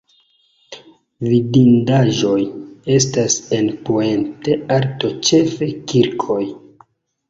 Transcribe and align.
Vidindaĵoj 1.31 2.39
estas 2.97 3.39
en 3.61 3.71
Puente 3.87 4.61
Alto 4.81 5.17
ĉefe 5.31 5.75
kirkoj. 5.95 6.45